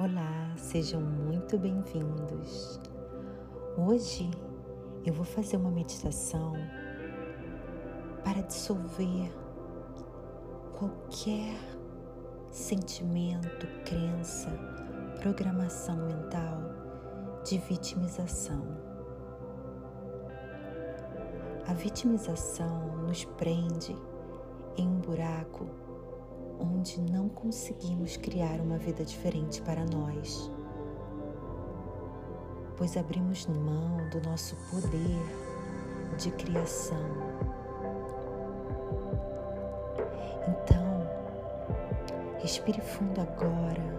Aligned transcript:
Olá, 0.00 0.54
sejam 0.56 1.00
muito 1.00 1.58
bem-vindos. 1.58 2.78
Hoje 3.76 4.30
eu 5.04 5.12
vou 5.12 5.24
fazer 5.24 5.56
uma 5.56 5.72
meditação 5.72 6.52
para 8.22 8.40
dissolver 8.42 9.28
qualquer 10.78 11.58
sentimento, 12.48 13.66
crença, 13.84 14.48
programação 15.18 15.96
mental 15.96 16.60
de 17.44 17.58
vitimização. 17.58 18.64
A 21.66 21.74
vitimização 21.74 22.98
nos 22.98 23.24
prende 23.24 23.96
em 24.76 24.86
um 24.86 25.00
buraco 25.00 25.87
onde 26.58 27.00
não 27.00 27.28
conseguimos 27.28 28.16
criar 28.16 28.60
uma 28.60 28.78
vida 28.78 29.04
diferente 29.04 29.62
para 29.62 29.84
nós, 29.84 30.50
pois 32.76 32.96
abrimos 32.96 33.46
mão 33.46 34.08
do 34.10 34.20
nosso 34.22 34.56
poder 34.70 35.22
de 36.16 36.30
criação. 36.32 37.04
Então, 40.48 41.06
respire 42.38 42.80
fundo 42.80 43.20
agora. 43.20 43.98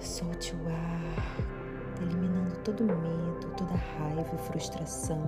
Solte 0.00 0.54
o 0.54 0.68
ar, 0.68 2.02
eliminando 2.02 2.56
todo 2.60 2.84
medo, 2.84 3.54
toda 3.56 3.74
raiva 3.74 4.34
e 4.34 4.38
frustração. 4.38 5.22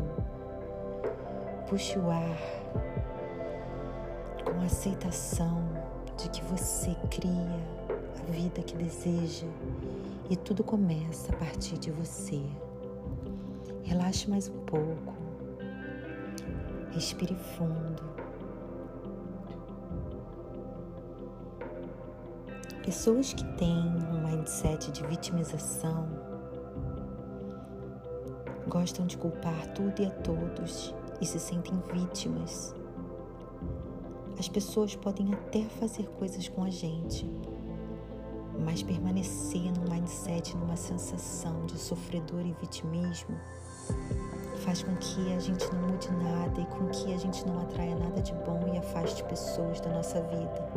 Puxe 1.69 1.99
o 1.99 2.11
ar 2.11 2.92
com 4.45 4.61
a 4.61 4.65
aceitação 4.65 5.63
de 6.17 6.29
que 6.31 6.43
você 6.45 6.95
cria 7.11 7.33
a 8.21 8.31
vida 8.31 8.63
que 8.63 8.77
deseja 8.77 9.47
e 10.29 10.37
tudo 10.37 10.63
começa 10.63 11.33
a 11.33 11.37
partir 11.37 11.79
de 11.79 11.91
você. 11.91 12.41
Relaxe 13.83 14.29
mais 14.29 14.49
um 14.49 14.59
pouco. 14.61 15.15
Respire 16.93 17.35
fundo. 17.35 18.03
Pessoas 22.85 23.33
que 23.33 23.45
têm 23.57 23.79
um 23.79 24.27
mindset 24.27 24.91
de 24.91 25.07
vitimização 25.07 26.09
gostam 28.69 29.07
de 29.07 29.17
culpar 29.17 29.67
tudo 29.75 30.03
e 30.03 30.07
a 30.07 30.11
todos 30.11 30.95
e 31.21 31.27
se 31.27 31.39
sentem 31.39 31.81
vítimas 31.93 32.75
as 34.39 34.49
pessoas 34.49 34.95
podem 34.97 35.33
até 35.33 35.63
fazer 35.65 36.09
coisas 36.19 36.49
com 36.49 36.65
a 36.65 36.71
gente, 36.71 37.29
mas 38.59 38.83
permanecer 38.83 39.73
num 39.73 39.91
mindset, 39.91 40.57
numa 40.57 40.77
sensação 40.77 41.65
de 41.67 41.79
sofredor 41.79 42.41
e 42.41 42.53
vitimismo, 42.61 43.37
faz 44.65 44.83
com 44.83 44.95
que 44.97 45.33
a 45.33 45.39
gente 45.39 45.65
não 45.73 45.89
mude 45.89 46.11
nada 46.13 46.61
e 46.61 46.67
com 46.67 46.87
que 46.89 47.13
a 47.13 47.19
gente 47.19 47.47
não 47.47 47.61
atraia 47.61 47.97
nada 47.97 48.21
de 48.23 48.33
bom 48.35 48.61
e 48.73 48.79
afaste 48.79 49.23
pessoas 49.25 49.81
da 49.81 49.91
nossa 49.91 50.21
vida. 50.23 50.73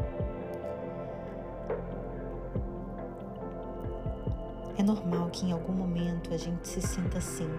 É 4.78 4.84
normal 4.84 5.30
que 5.30 5.45
em 5.45 5.52
algum 5.52 5.73
momento 5.73 6.34
a 6.34 6.38
gente 6.38 6.67
se 6.67 6.81
sinta 6.81 7.19
assim, 7.19 7.50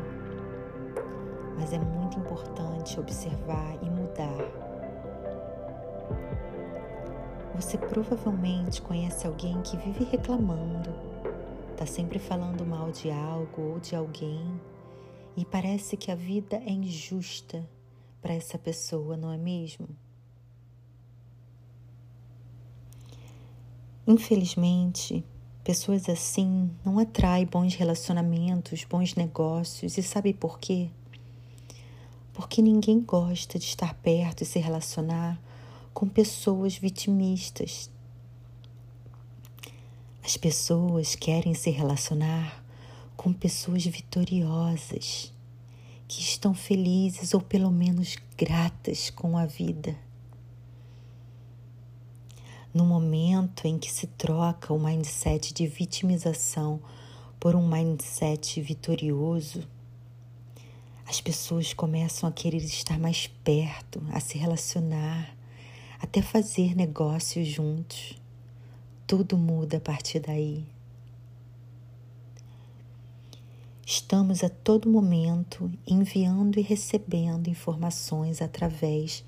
mas 1.58 1.72
é 1.72 1.78
muito 1.78 2.18
importante 2.18 3.00
observar 3.00 3.78
e 3.82 3.88
mudar 3.88 4.65
você 7.54 7.78
provavelmente 7.78 8.82
conhece 8.82 9.26
alguém 9.26 9.62
que 9.62 9.76
vive 9.76 10.04
reclamando, 10.04 10.94
está 11.72 11.86
sempre 11.86 12.18
falando 12.18 12.66
mal 12.66 12.90
de 12.90 13.10
algo 13.10 13.62
ou 13.62 13.80
de 13.80 13.96
alguém 13.96 14.60
e 15.36 15.44
parece 15.44 15.96
que 15.96 16.10
a 16.10 16.14
vida 16.14 16.56
é 16.56 16.70
injusta 16.70 17.68
para 18.20 18.34
essa 18.34 18.58
pessoa, 18.58 19.16
não 19.16 19.32
é 19.32 19.38
mesmo? 19.38 19.88
Infelizmente, 24.06 25.24
pessoas 25.64 26.08
assim 26.08 26.70
não 26.84 26.98
atraem 26.98 27.44
bons 27.44 27.74
relacionamentos, 27.74 28.84
bons 28.84 29.14
negócios 29.14 29.98
e 29.98 30.02
sabe 30.02 30.32
por 30.32 30.58
quê? 30.58 30.90
Porque 32.32 32.62
ninguém 32.62 33.00
gosta 33.00 33.58
de 33.58 33.64
estar 33.64 33.94
perto 33.94 34.42
e 34.42 34.46
se 34.46 34.58
relacionar 34.58 35.40
com 35.96 36.06
pessoas 36.06 36.76
vitimistas. 36.76 37.90
As 40.22 40.36
pessoas 40.36 41.14
querem 41.14 41.54
se 41.54 41.70
relacionar 41.70 42.62
com 43.16 43.32
pessoas 43.32 43.86
vitoriosas, 43.86 45.32
que 46.06 46.20
estão 46.20 46.52
felizes 46.52 47.32
ou 47.32 47.40
pelo 47.40 47.70
menos 47.70 48.18
gratas 48.36 49.08
com 49.08 49.38
a 49.38 49.46
vida. 49.46 49.96
No 52.74 52.84
momento 52.84 53.66
em 53.66 53.78
que 53.78 53.90
se 53.90 54.06
troca 54.06 54.74
o 54.74 54.78
mindset 54.78 55.54
de 55.54 55.66
vitimização 55.66 56.78
por 57.40 57.56
um 57.56 57.66
mindset 57.66 58.60
vitorioso, 58.60 59.66
as 61.06 61.22
pessoas 61.22 61.72
começam 61.72 62.28
a 62.28 62.32
querer 62.32 62.62
estar 62.62 62.98
mais 62.98 63.28
perto, 63.28 64.02
a 64.12 64.20
se 64.20 64.36
relacionar, 64.36 65.35
até 66.00 66.22
fazer 66.22 66.74
negócios 66.74 67.46
juntos. 67.48 68.20
Tudo 69.06 69.36
muda 69.38 69.76
a 69.76 69.80
partir 69.80 70.20
daí. 70.20 70.64
Estamos 73.84 74.42
a 74.42 74.48
todo 74.48 74.90
momento 74.90 75.70
enviando 75.86 76.58
e 76.58 76.62
recebendo 76.62 77.48
informações 77.48 78.42
através 78.42 79.24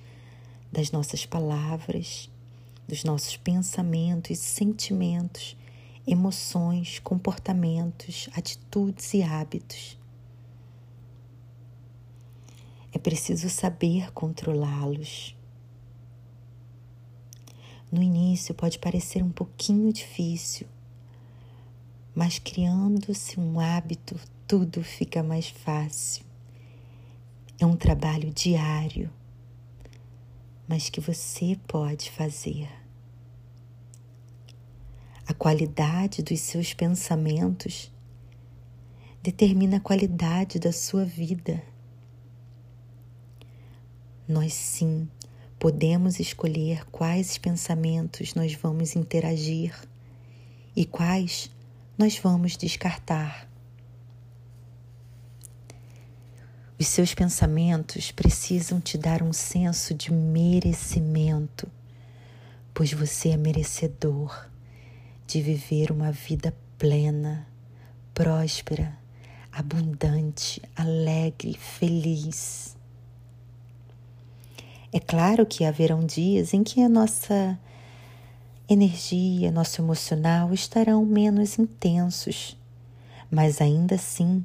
das 0.72 0.90
nossas 0.90 1.24
palavras, 1.24 2.28
dos 2.88 3.04
nossos 3.04 3.36
pensamentos, 3.36 4.36
sentimentos, 4.38 5.56
emoções, 6.04 6.98
comportamentos, 6.98 8.28
atitudes 8.34 9.14
e 9.14 9.22
hábitos. 9.22 9.96
É 12.92 12.98
preciso 12.98 13.48
saber 13.48 14.10
controlá-los. 14.12 15.37
No 17.90 18.02
início 18.02 18.54
pode 18.54 18.78
parecer 18.78 19.22
um 19.22 19.30
pouquinho 19.30 19.90
difícil, 19.90 20.66
mas 22.14 22.38
criando-se 22.38 23.40
um 23.40 23.58
hábito, 23.58 24.14
tudo 24.46 24.82
fica 24.84 25.22
mais 25.22 25.48
fácil. 25.48 26.24
É 27.58 27.64
um 27.64 27.76
trabalho 27.76 28.30
diário, 28.30 29.10
mas 30.68 30.90
que 30.90 31.00
você 31.00 31.58
pode 31.66 32.10
fazer. 32.10 32.68
A 35.26 35.32
qualidade 35.32 36.22
dos 36.22 36.40
seus 36.40 36.74
pensamentos 36.74 37.90
determina 39.22 39.78
a 39.78 39.80
qualidade 39.80 40.58
da 40.58 40.72
sua 40.72 41.04
vida. 41.04 41.62
Nós 44.26 44.52
sim 44.52 45.08
podemos 45.58 46.20
escolher 46.20 46.84
quais 46.86 47.36
pensamentos 47.36 48.34
nós 48.34 48.54
vamos 48.54 48.94
interagir 48.94 49.74
e 50.74 50.84
quais 50.84 51.50
nós 51.96 52.16
vamos 52.16 52.56
descartar. 52.56 53.48
Os 56.78 56.86
seus 56.86 57.12
pensamentos 57.12 58.12
precisam 58.12 58.80
te 58.80 58.96
dar 58.96 59.20
um 59.20 59.32
senso 59.32 59.92
de 59.92 60.12
merecimento, 60.12 61.66
pois 62.72 62.92
você 62.92 63.30
é 63.30 63.36
merecedor 63.36 64.48
de 65.26 65.42
viver 65.42 65.90
uma 65.90 66.12
vida 66.12 66.56
plena, 66.78 67.48
próspera, 68.14 68.96
abundante, 69.50 70.62
alegre, 70.76 71.54
feliz. 71.54 72.77
É 74.90 74.98
claro 74.98 75.44
que 75.44 75.66
haverão 75.66 76.02
dias 76.06 76.54
em 76.54 76.64
que 76.64 76.80
a 76.80 76.88
nossa 76.88 77.58
energia, 78.66 79.52
nosso 79.52 79.82
emocional 79.82 80.54
estarão 80.54 81.04
menos 81.04 81.58
intensos, 81.58 82.56
mas 83.30 83.60
ainda 83.60 83.96
assim 83.96 84.42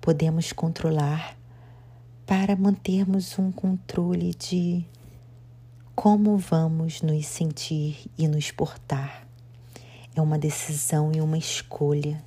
podemos 0.00 0.50
controlar 0.50 1.36
para 2.24 2.56
mantermos 2.56 3.38
um 3.38 3.52
controle 3.52 4.34
de 4.34 4.82
como 5.94 6.38
vamos 6.38 7.02
nos 7.02 7.26
sentir 7.26 8.10
e 8.16 8.26
nos 8.26 8.50
portar. 8.50 9.28
É 10.16 10.22
uma 10.22 10.38
decisão 10.38 11.12
e 11.14 11.20
uma 11.20 11.36
escolha. 11.36 12.24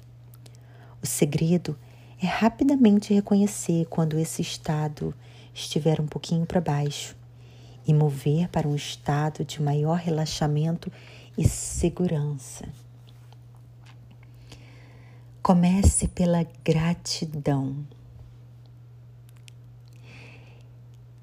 O 1.02 1.08
segredo 1.08 1.76
é 2.22 2.28
rapidamente 2.28 3.12
reconhecer 3.12 3.88
quando 3.88 4.20
esse 4.20 4.44
estado 4.44 5.16
estiver 5.52 6.00
um 6.00 6.06
pouquinho 6.06 6.46
para 6.46 6.62
baixo 6.62 7.16
e 7.88 7.94
mover 7.94 8.48
para 8.50 8.68
um 8.68 8.76
estado 8.76 9.44
de 9.44 9.62
maior 9.62 9.98
relaxamento 9.98 10.92
e 11.38 11.48
segurança. 11.48 12.68
Comece 15.42 16.08
pela 16.08 16.46
gratidão. 16.64 17.86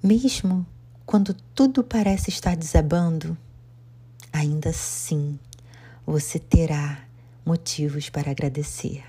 Mesmo 0.03 0.67
quando 1.05 1.35
tudo 1.55 1.83
parece 1.83 2.31
estar 2.31 2.57
desabando, 2.57 3.37
ainda 4.33 4.71
assim 4.71 5.39
você 6.07 6.39
terá 6.39 7.05
motivos 7.45 8.09
para 8.09 8.31
agradecer. 8.31 9.05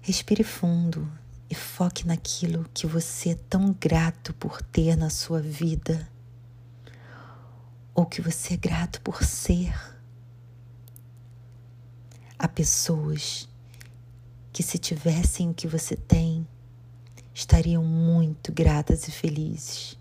Respire 0.00 0.42
fundo 0.42 1.10
e 1.52 1.54
foque 1.54 2.06
naquilo 2.06 2.64
que 2.72 2.86
você 2.86 3.32
é 3.32 3.34
tão 3.34 3.76
grato 3.78 4.32
por 4.32 4.62
ter 4.62 4.96
na 4.96 5.10
sua 5.10 5.38
vida, 5.38 6.08
ou 7.94 8.06
que 8.06 8.22
você 8.22 8.54
é 8.54 8.56
grato 8.56 9.02
por 9.02 9.22
ser. 9.22 9.74
Há 12.38 12.48
pessoas 12.48 13.46
que, 14.50 14.62
se 14.62 14.78
tivessem 14.78 15.50
o 15.50 15.54
que 15.54 15.68
você 15.68 15.94
tem, 15.94 16.48
estariam 17.34 17.84
muito 17.84 18.50
gratas 18.50 19.06
e 19.06 19.10
felizes. 19.10 19.98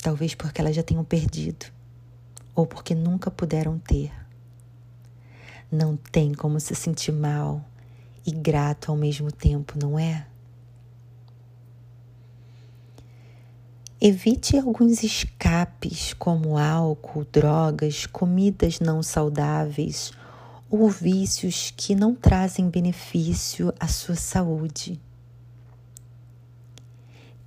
Talvez 0.00 0.34
porque 0.34 0.58
elas 0.58 0.74
já 0.74 0.82
tenham 0.82 1.04
perdido 1.04 1.66
ou 2.54 2.66
porque 2.66 2.94
nunca 2.94 3.30
puderam 3.30 3.78
ter. 3.78 4.10
Não 5.70 5.98
tem 5.98 6.32
como 6.32 6.58
se 6.58 6.74
sentir 6.74 7.12
mal 7.12 7.69
e 8.26 8.30
grato 8.30 8.90
ao 8.90 8.96
mesmo 8.96 9.30
tempo, 9.30 9.78
não 9.78 9.98
é? 9.98 10.26
Evite 14.00 14.56
alguns 14.56 15.02
escapes, 15.02 16.14
como 16.14 16.56
álcool, 16.56 17.26
drogas, 17.30 18.06
comidas 18.06 18.80
não 18.80 19.02
saudáveis 19.02 20.10
ou 20.70 20.88
vícios 20.88 21.70
que 21.76 21.94
não 21.94 22.14
trazem 22.14 22.70
benefício 22.70 23.74
à 23.78 23.86
sua 23.88 24.14
saúde. 24.14 24.98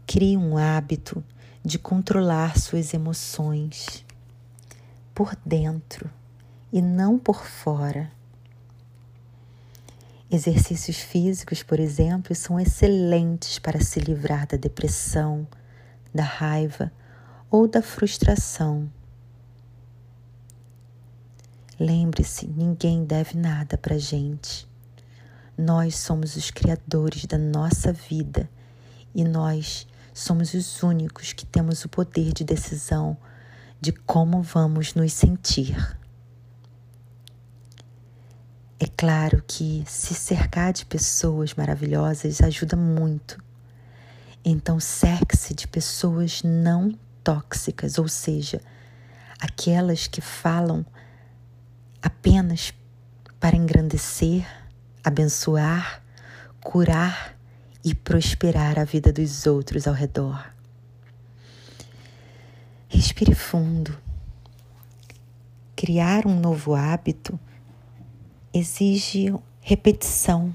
Crie 0.05 0.37
um 0.37 0.55
hábito 0.55 1.23
de 1.65 1.79
controlar 1.79 2.59
suas 2.59 2.93
emoções 2.93 4.05
por 5.15 5.35
dentro 5.43 6.07
e 6.71 6.81
não 6.81 7.17
por 7.17 7.45
fora. 7.45 8.11
Exercícios 10.33 10.97
físicos, 10.97 11.61
por 11.61 11.79
exemplo, 11.79 12.33
são 12.33 12.59
excelentes 12.59 13.59
para 13.59 13.79
se 13.79 13.99
livrar 13.99 14.47
da 14.47 14.57
depressão, 14.57 15.47
da 16.11 16.23
raiva 16.23 16.91
ou 17.51 17.67
da 17.67 17.83
frustração. 17.83 18.91
Lembre-se: 21.79 22.47
ninguém 22.47 23.05
deve 23.05 23.37
nada 23.37 23.77
para 23.77 23.99
gente. 23.99 24.67
Nós 25.55 25.97
somos 25.99 26.35
os 26.35 26.49
criadores 26.49 27.27
da 27.27 27.37
nossa 27.37 27.93
vida 27.93 28.49
e 29.13 29.23
nós 29.23 29.85
somos 30.15 30.55
os 30.55 30.81
únicos 30.81 31.31
que 31.31 31.45
temos 31.45 31.85
o 31.85 31.89
poder 31.89 32.33
de 32.33 32.43
decisão 32.43 33.15
de 33.79 33.91
como 33.91 34.41
vamos 34.41 34.95
nos 34.95 35.13
sentir. 35.13 35.95
Claro 38.95 39.43
que 39.47 39.83
se 39.87 40.13
cercar 40.13 40.71
de 40.71 40.85
pessoas 40.85 41.53
maravilhosas 41.53 42.41
ajuda 42.41 42.77
muito. 42.77 43.37
Então, 44.45 44.79
cerque-se 44.79 45.53
de 45.53 45.67
pessoas 45.67 46.41
não 46.43 46.97
tóxicas, 47.23 47.97
ou 47.97 48.07
seja, 48.07 48.61
aquelas 49.39 50.07
que 50.07 50.21
falam 50.21 50.85
apenas 52.01 52.73
para 53.39 53.55
engrandecer, 53.55 54.45
abençoar, 55.03 56.03
curar 56.61 57.37
e 57.83 57.95
prosperar 57.95 58.79
a 58.79 58.83
vida 58.83 59.11
dos 59.11 59.45
outros 59.45 59.87
ao 59.87 59.93
redor. 59.93 60.45
Respire 62.87 63.33
fundo. 63.33 63.97
Criar 65.75 66.25
um 66.25 66.39
novo 66.39 66.75
hábito 66.75 67.39
exige 68.53 69.33
repetição. 69.59 70.53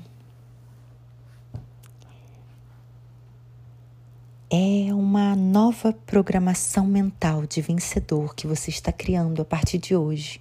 É 4.49 4.95
uma 4.95 5.35
nova 5.35 5.93
programação 5.93 6.87
mental 6.87 7.45
de 7.45 7.61
vencedor 7.61 8.35
que 8.35 8.47
você 8.47 8.71
está 8.71 8.93
criando 8.93 9.43
a 9.43 9.45
partir 9.45 9.79
de 9.79 9.97
hoje. 9.97 10.41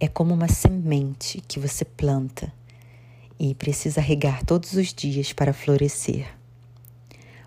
É 0.00 0.08
como 0.08 0.32
uma 0.32 0.48
semente 0.48 1.42
que 1.46 1.60
você 1.60 1.84
planta 1.84 2.52
e 3.38 3.54
precisa 3.54 4.00
regar 4.00 4.44
todos 4.44 4.72
os 4.72 4.92
dias 4.92 5.32
para 5.32 5.52
florescer. 5.52 6.26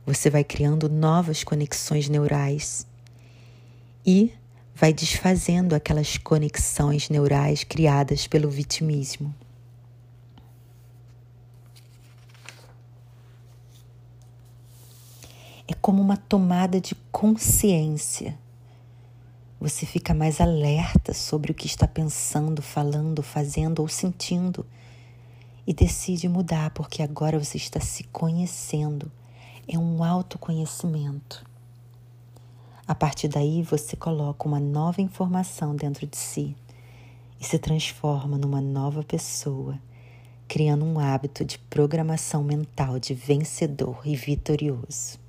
Você 0.05 0.29
vai 0.29 0.43
criando 0.43 0.87
novas 0.87 1.43
conexões 1.43 2.07
neurais 2.07 2.87
e 4.05 4.31
vai 4.75 4.93
desfazendo 4.93 5.75
aquelas 5.75 6.17
conexões 6.17 7.09
neurais 7.09 7.63
criadas 7.63 8.27
pelo 8.27 8.49
vitimismo. 8.49 9.33
É 15.67 15.73
como 15.73 16.01
uma 16.01 16.17
tomada 16.17 16.81
de 16.81 16.95
consciência. 17.11 18.37
Você 19.59 19.85
fica 19.85 20.13
mais 20.13 20.41
alerta 20.41 21.13
sobre 21.13 21.51
o 21.51 21.55
que 21.55 21.67
está 21.67 21.87
pensando, 21.87 22.61
falando, 22.61 23.21
fazendo 23.21 23.79
ou 23.79 23.87
sentindo 23.87 24.65
e 25.65 25.73
decide 25.73 26.27
mudar 26.27 26.71
porque 26.71 27.03
agora 27.03 27.37
você 27.37 27.57
está 27.57 27.79
se 27.79 28.03
conhecendo. 28.05 29.11
É 29.67 29.77
um 29.77 30.03
autoconhecimento. 30.03 31.45
A 32.87 32.95
partir 32.95 33.27
daí, 33.27 33.61
você 33.61 33.95
coloca 33.95 34.47
uma 34.47 34.59
nova 34.59 35.01
informação 35.01 35.75
dentro 35.75 36.07
de 36.07 36.17
si 36.17 36.55
e 37.39 37.45
se 37.45 37.57
transforma 37.57 38.37
numa 38.37 38.59
nova 38.59 39.03
pessoa, 39.03 39.79
criando 40.47 40.83
um 40.83 40.99
hábito 40.99 41.45
de 41.45 41.57
programação 41.57 42.43
mental 42.43 42.99
de 42.99 43.13
vencedor 43.13 44.01
e 44.03 44.15
vitorioso. 44.15 45.19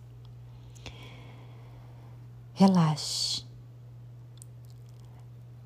Relaxe. 2.54 3.44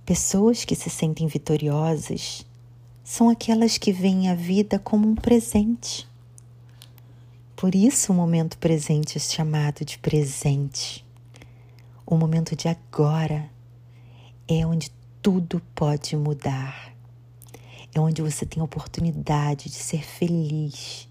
Pessoas 0.05 0.65
que 0.65 0.75
se 0.75 0.91
sentem 0.91 1.27
vitoriosas 1.27 2.46
são 3.03 3.29
aquelas 3.29 3.79
que 3.79 3.93
veem 3.93 4.29
a 4.29 4.34
vida 4.34 4.79
como 4.79 5.08
um 5.08 5.15
presente. 5.15 6.08
Por 7.55 7.75
isso, 7.75 8.13
o 8.13 8.15
momento 8.15 8.58
presente 8.58 9.17
é 9.17 9.20
chamado 9.20 9.84
de 9.84 9.99
presente. 9.99 11.06
O 12.08 12.17
momento 12.17 12.55
de 12.55 12.69
agora 12.69 13.51
é 14.46 14.65
onde 14.65 14.93
tudo 15.20 15.60
pode 15.75 16.17
mudar. 16.17 16.94
É 17.93 17.98
onde 17.98 18.22
você 18.22 18.46
tem 18.46 18.60
a 18.60 18.65
oportunidade 18.65 19.69
de 19.69 19.75
ser 19.75 20.05
feliz, 20.05 21.08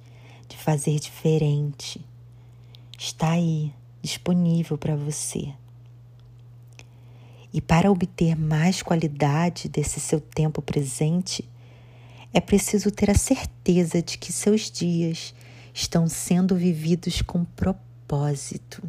de 0.48 0.56
fazer 0.56 0.98
diferente. 0.98 2.00
Está 2.98 3.32
aí, 3.32 3.74
disponível 4.02 4.78
para 4.78 4.96
você. 4.96 5.54
E 7.52 7.60
para 7.60 7.92
obter 7.92 8.34
mais 8.34 8.82
qualidade 8.82 9.68
desse 9.68 10.00
seu 10.00 10.22
tempo 10.22 10.62
presente, 10.62 11.44
é 12.32 12.40
preciso 12.40 12.90
ter 12.90 13.12
a 13.12 13.18
certeza 13.18 14.02
de 14.02 14.18
que 14.18 14.32
seus 14.32 14.72
dias 14.72 15.36
estão 15.74 16.08
sendo 16.08 16.56
vividos 16.56 17.22
com 17.22 17.44
propósito. 17.44 18.82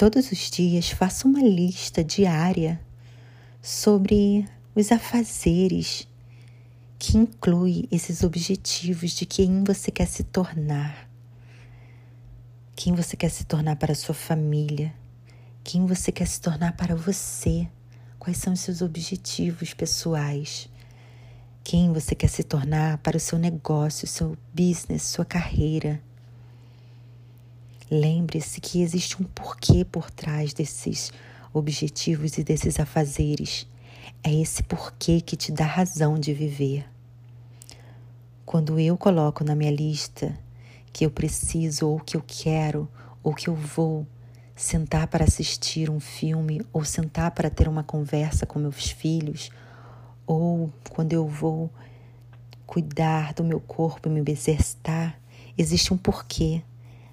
Todos 0.00 0.32
os 0.32 0.50
dias 0.50 0.88
faça 0.88 1.28
uma 1.28 1.42
lista 1.42 2.02
diária 2.02 2.80
sobre 3.60 4.48
os 4.74 4.90
afazeres 4.90 6.08
que 6.98 7.18
inclui 7.18 7.86
esses 7.92 8.22
objetivos 8.22 9.10
de 9.10 9.26
quem 9.26 9.62
você 9.62 9.90
quer 9.90 10.06
se 10.06 10.24
tornar. 10.24 11.06
Quem 12.74 12.94
você 12.94 13.14
quer 13.14 13.28
se 13.28 13.44
tornar 13.44 13.76
para 13.76 13.92
a 13.92 13.94
sua 13.94 14.14
família, 14.14 14.90
quem 15.62 15.84
você 15.84 16.10
quer 16.10 16.26
se 16.26 16.40
tornar 16.40 16.78
para 16.78 16.96
você, 16.96 17.68
quais 18.18 18.38
são 18.38 18.54
os 18.54 18.60
seus 18.60 18.80
objetivos 18.80 19.74
pessoais, 19.74 20.66
quem 21.62 21.92
você 21.92 22.14
quer 22.14 22.30
se 22.30 22.42
tornar 22.42 22.96
para 23.02 23.18
o 23.18 23.20
seu 23.20 23.38
negócio, 23.38 24.08
seu 24.08 24.34
business, 24.54 25.02
sua 25.02 25.26
carreira. 25.26 26.00
Lembre-se 27.90 28.60
que 28.60 28.82
existe 28.82 29.20
um 29.20 29.26
porquê 29.26 29.84
por 29.84 30.10
trás 30.10 30.54
desses 30.54 31.12
objetivos 31.52 32.38
e 32.38 32.44
desses 32.44 32.78
afazeres. 32.78 33.66
É 34.22 34.32
esse 34.32 34.62
porquê 34.62 35.20
que 35.20 35.36
te 35.36 35.50
dá 35.50 35.64
razão 35.64 36.18
de 36.18 36.32
viver. 36.32 36.86
Quando 38.46 38.78
eu 38.78 38.96
coloco 38.96 39.42
na 39.42 39.54
minha 39.54 39.72
lista 39.72 40.38
que 40.92 41.04
eu 41.04 41.10
preciso 41.10 41.88
ou 41.88 41.98
que 41.98 42.16
eu 42.16 42.22
quero 42.26 42.88
ou 43.22 43.34
que 43.34 43.48
eu 43.48 43.54
vou 43.54 44.06
sentar 44.54 45.06
para 45.06 45.24
assistir 45.24 45.88
um 45.88 45.98
filme, 45.98 46.60
ou 46.72 46.84
sentar 46.84 47.30
para 47.30 47.48
ter 47.48 47.66
uma 47.66 47.82
conversa 47.82 48.44
com 48.44 48.58
meus 48.58 48.90
filhos, 48.90 49.50
ou 50.26 50.70
quando 50.90 51.12
eu 51.12 51.26
vou 51.26 51.70
cuidar 52.66 53.32
do 53.32 53.42
meu 53.42 53.58
corpo 53.58 54.08
e 54.08 54.12
me 54.12 54.30
exercitar, 54.30 55.18
existe 55.56 55.92
um 55.92 55.96
porquê. 55.96 56.62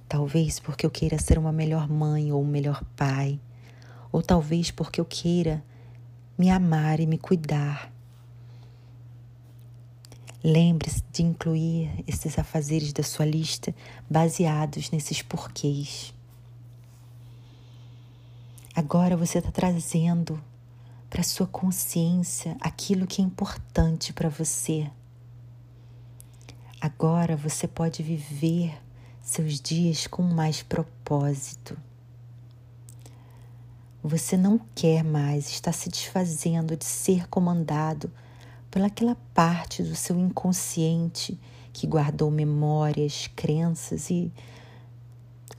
Talvez 0.08 0.60
porque 0.60 0.86
eu 0.86 0.90
queira 0.90 1.20
ser 1.20 1.38
uma 1.38 1.52
melhor 1.52 1.90
mãe 1.90 2.32
ou 2.32 2.42
um 2.42 2.48
melhor 2.48 2.84
pai, 2.96 3.40
ou 4.12 4.22
talvez 4.22 4.72
porque 4.72 5.02
eu 5.02 5.06
queira 5.06 5.64
me 6.38 6.50
amar 6.50 7.00
e 7.00 7.06
me 7.06 7.18
cuidar. 7.18 7.92
Lembre-se 10.44 11.04
de 11.12 11.24
incluir 11.24 12.04
esses 12.08 12.40
afazeres 12.40 12.94
da 12.94 13.04
sua 13.04 13.26
lista 13.26 13.76
baseados 14.10 14.92
nesses 14.92 15.22
porquês. 15.22 16.14
Agora 18.74 19.18
você 19.18 19.40
está 19.40 19.52
trazendo 19.52 20.42
para 21.10 21.24
sua 21.24 21.48
consciência 21.48 22.56
aquilo 22.62 23.08
que 23.08 23.22
é 23.22 23.26
importante 23.26 24.14
para 24.14 24.30
você. 24.30 24.90
Agora 26.80 27.36
você 27.36 27.68
pode 27.68 28.04
viver 28.04 28.78
seus 29.28 29.60
dias 29.60 30.08
com 30.08 30.24
mais 30.24 30.64
propósito. 30.64 31.78
Você 34.02 34.38
não 34.38 34.58
quer 34.74 35.04
mais 35.04 35.50
estar 35.50 35.74
se 35.74 35.90
desfazendo 35.90 36.78
de 36.78 36.86
ser 36.86 37.28
comandado 37.28 38.10
pelaquela 38.72 39.18
parte 39.34 39.84
do 39.84 39.98
seu 39.98 40.18
inconsciente 40.18 41.38
que 41.74 41.86
guardou 41.86 42.32
memórias, 42.32 43.30
crenças 43.36 44.10
e 44.10 44.32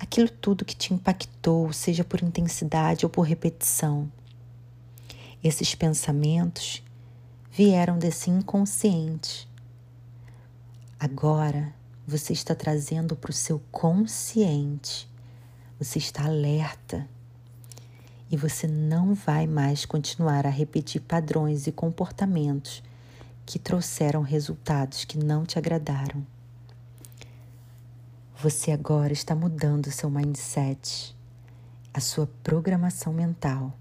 aquilo 0.01 0.31
tudo 0.31 0.65
que 0.65 0.75
te 0.75 0.95
impactou, 0.95 1.71
seja 1.71 2.03
por 2.03 2.23
intensidade 2.23 3.05
ou 3.05 3.11
por 3.11 3.23
repetição. 3.23 4.11
Esses 5.45 5.75
pensamentos 5.75 6.83
vieram 7.53 7.99
desse 7.99 8.31
inconsciente. 8.31 9.47
Agora 10.99 11.77
você 12.09 12.33
está 12.33 12.55
trazendo 12.55 13.15
para 13.15 13.31
o 13.31 13.35
seu 13.35 13.61
consciente, 13.71 15.07
você 15.79 15.99
está 15.99 16.25
alerta 16.25 17.07
e 18.31 18.37
você 18.37 18.67
não 18.67 19.13
vai 19.13 19.47
mais 19.47 19.85
continuar 19.85 20.47
a 20.47 20.51
repetir 20.51 21.03
padrões 21.03 21.67
e 21.67 21.73
comportamentos 21.73 22.83
que 23.45 23.59
trouxeram 23.59 24.23
resultados 24.23 25.05
que 25.05 25.19
não 25.19 25.45
te 25.45 25.59
agradaram. 25.59 26.27
Você 28.43 28.71
agora 28.71 29.13
está 29.13 29.35
mudando 29.35 29.91
seu 29.91 30.09
mindset, 30.09 31.15
a 31.93 32.01
sua 32.01 32.27
programação 32.43 33.13
mental, 33.13 33.77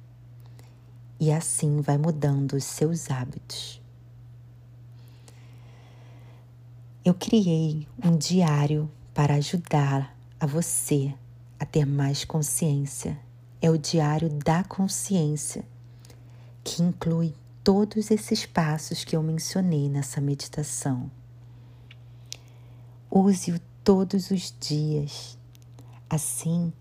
e 1.18 1.32
assim 1.32 1.80
vai 1.80 1.98
mudando 1.98 2.58
os 2.58 2.66
seus 2.66 3.10
hábitos. 3.10 3.82
Eu 7.08 7.14
criei 7.14 7.88
um 8.04 8.18
diário 8.18 8.92
para 9.14 9.36
ajudar 9.36 10.14
a 10.38 10.46
você 10.46 11.14
a 11.58 11.66
ter 11.66 11.86
mais 11.86 12.26
consciência. 12.26 13.18
É 13.62 13.72
o 13.72 13.78
diário 13.78 14.28
da 14.28 14.62
consciência, 14.66 15.64
que 16.66 16.84
inclui 16.84 17.34
todos 17.64 18.12
esses 18.12 18.46
passos 18.46 19.06
que 19.06 19.16
eu 19.16 19.24
mencionei 19.24 19.88
nessa 19.88 20.20
meditação. 20.20 21.10
Use-o 23.10 23.58
todos 23.86 24.30
os 24.30 24.54
dias. 24.60 25.38
Assim, 26.10 26.74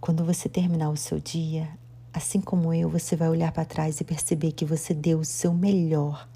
quando 0.00 0.24
você 0.24 0.48
terminar 0.48 0.90
o 0.90 0.96
seu 0.96 1.20
dia, 1.20 1.68
assim 2.12 2.40
como 2.40 2.74
eu, 2.74 2.90
você 2.90 3.14
vai 3.14 3.28
olhar 3.28 3.52
para 3.52 3.64
trás 3.64 4.00
e 4.00 4.04
perceber 4.04 4.50
que 4.50 4.64
você 4.64 4.92
deu 4.92 5.20
o 5.20 5.24
seu 5.24 5.54
melhor 5.54 6.28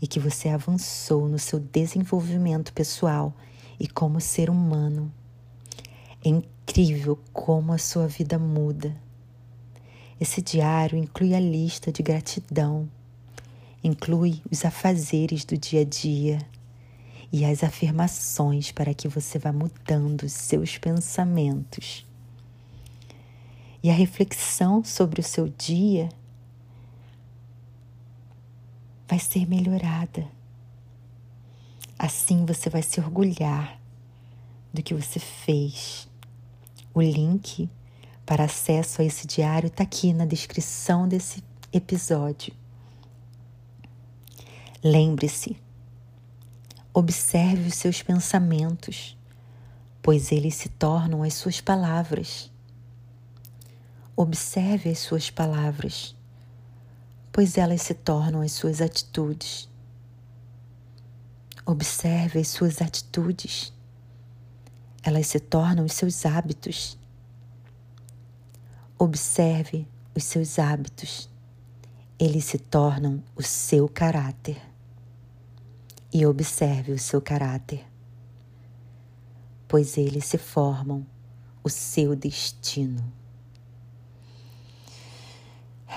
e 0.00 0.06
que 0.06 0.20
você 0.20 0.48
avançou 0.48 1.28
no 1.28 1.38
seu 1.38 1.58
desenvolvimento 1.58 2.72
pessoal 2.72 3.34
e 3.78 3.86
como 3.86 4.20
ser 4.20 4.50
humano. 4.50 5.12
É 6.24 6.28
incrível 6.28 7.18
como 7.32 7.72
a 7.72 7.78
sua 7.78 8.06
vida 8.06 8.38
muda. 8.38 8.94
Esse 10.20 10.40
diário 10.40 10.96
inclui 10.98 11.34
a 11.34 11.40
lista 11.40 11.92
de 11.92 12.02
gratidão, 12.02 12.88
inclui 13.84 14.40
os 14.50 14.64
afazeres 14.64 15.44
do 15.44 15.56
dia 15.56 15.82
a 15.82 15.84
dia, 15.84 16.38
e 17.32 17.44
as 17.44 17.62
afirmações 17.62 18.72
para 18.72 18.94
que 18.94 19.08
você 19.08 19.38
vá 19.38 19.52
mudando 19.52 20.28
seus 20.28 20.78
pensamentos. 20.78 22.06
E 23.82 23.90
a 23.90 23.92
reflexão 23.92 24.82
sobre 24.82 25.20
o 25.20 25.24
seu 25.24 25.48
dia 25.48 26.08
vai 29.08 29.18
ser 29.18 29.46
melhorada. 29.46 30.26
Assim 31.98 32.44
você 32.44 32.68
vai 32.68 32.82
se 32.82 33.00
orgulhar 33.00 33.80
do 34.72 34.82
que 34.82 34.94
você 34.94 35.18
fez. 35.18 36.08
O 36.92 37.00
link 37.00 37.70
para 38.24 38.44
acesso 38.44 39.02
a 39.02 39.04
esse 39.04 39.26
diário 39.26 39.68
está 39.68 39.82
aqui 39.82 40.12
na 40.12 40.24
descrição 40.24 41.06
desse 41.06 41.42
episódio. 41.72 42.52
Lembre-se, 44.82 45.56
Observe 46.98 47.68
os 47.68 47.74
seus 47.74 48.00
pensamentos, 48.00 49.18
pois 50.00 50.32
eles 50.32 50.54
se 50.54 50.70
tornam 50.70 51.22
as 51.22 51.34
suas 51.34 51.60
palavras. 51.60 52.50
Observe 54.16 54.88
as 54.88 55.00
suas 55.00 55.28
palavras, 55.28 56.15
pois 57.36 57.58
elas 57.58 57.82
se 57.82 57.92
tornam 57.92 58.40
as 58.40 58.52
suas 58.52 58.80
atitudes. 58.80 59.68
Observe 61.66 62.38
as 62.38 62.48
suas 62.48 62.80
atitudes, 62.80 63.74
elas 65.02 65.26
se 65.26 65.38
tornam 65.38 65.84
os 65.84 65.92
seus 65.92 66.24
hábitos. 66.24 66.98
Observe 68.98 69.86
os 70.14 70.24
seus 70.24 70.58
hábitos, 70.58 71.28
eles 72.18 72.46
se 72.46 72.56
tornam 72.56 73.22
o 73.36 73.42
seu 73.42 73.86
caráter 73.86 74.58
e 76.10 76.24
observe 76.24 76.92
o 76.92 76.98
seu 76.98 77.20
caráter, 77.20 77.84
pois 79.68 79.98
eles 79.98 80.24
se 80.24 80.38
formam 80.38 81.06
o 81.62 81.68
seu 81.68 82.16
destino. 82.16 83.12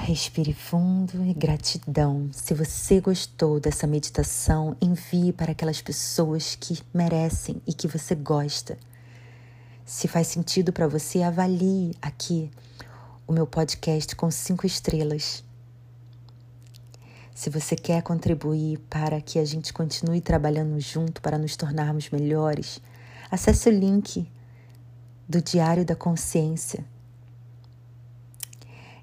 Respire 0.02 0.54
fundo 0.54 1.24
e 1.26 1.34
gratidão. 1.34 2.30
Se 2.32 2.54
você 2.54 3.02
gostou 3.02 3.60
dessa 3.60 3.86
meditação, 3.86 4.76
envie 4.82 5.34
para 5.34 5.52
aquelas 5.52 5.82
pessoas 5.82 6.56
que 6.56 6.80
merecem 6.94 7.62
e 7.68 7.74
que 7.74 7.88
você 7.88 8.16
gosta. 8.16 8.78
Se 9.86 10.08
faz 10.08 10.28
sentido 10.28 10.72
para 10.72 10.88
você, 10.88 11.22
avalie 11.22 11.94
aqui 12.02 12.50
o 13.28 13.34
meu 13.34 13.46
podcast 13.46 14.16
com 14.16 14.32
cinco 14.32 14.66
estrelas. 14.66 15.44
Se 17.36 17.50
você 17.50 17.76
quer 17.76 18.02
contribuir 18.02 18.80
para 18.90 19.22
que 19.22 19.38
a 19.38 19.46
gente 19.46 19.74
continue 19.74 20.22
trabalhando 20.22 20.80
junto 20.80 21.22
para 21.22 21.38
nos 21.38 21.58
tornarmos 21.58 22.10
melhores, 22.10 22.82
acesse 23.30 23.68
o 23.68 23.72
link 23.72 24.28
do 25.28 25.42
Diário 25.42 25.86
da 25.86 25.96
Consciência. 25.96 26.86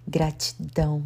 Gratidão. 0.06 1.02